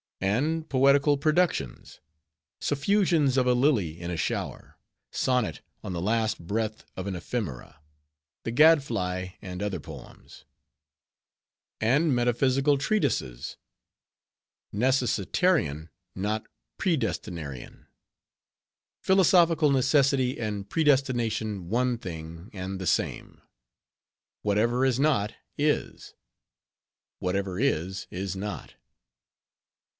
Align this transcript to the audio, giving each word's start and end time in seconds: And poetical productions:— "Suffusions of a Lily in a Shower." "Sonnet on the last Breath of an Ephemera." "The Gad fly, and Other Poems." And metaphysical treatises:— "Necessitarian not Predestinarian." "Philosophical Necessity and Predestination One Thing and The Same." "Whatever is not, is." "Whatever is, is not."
And 0.19 0.67
poetical 0.69 1.17
productions:— 1.17 1.99
"Suffusions 2.59 3.37
of 3.37 3.47
a 3.47 3.53
Lily 3.53 3.99
in 3.99 4.09
a 4.11 4.17
Shower." 4.17 4.77
"Sonnet 5.11 5.61
on 5.83 5.93
the 5.93 6.01
last 6.01 6.39
Breath 6.39 6.85
of 6.95 7.05
an 7.07 7.15
Ephemera." 7.15 7.79
"The 8.43 8.51
Gad 8.51 8.83
fly, 8.83 9.37
and 9.43 9.61
Other 9.61 9.79
Poems." 9.79 10.45
And 11.79 12.15
metaphysical 12.15 12.77
treatises:— 12.79 13.57
"Necessitarian 14.71 15.89
not 16.15 16.47
Predestinarian." 16.77 17.87
"Philosophical 19.01 19.71
Necessity 19.71 20.39
and 20.39 20.67
Predestination 20.69 21.69
One 21.69 21.97
Thing 21.99 22.49
and 22.53 22.79
The 22.79 22.87
Same." 22.87 23.41
"Whatever 24.41 24.83
is 24.85 24.99
not, 24.99 25.33
is." 25.57 26.13
"Whatever 27.19 27.59
is, 27.59 28.07
is 28.09 28.35
not." 28.35 28.75